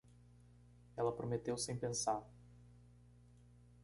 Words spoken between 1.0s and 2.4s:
prometeu sem pensar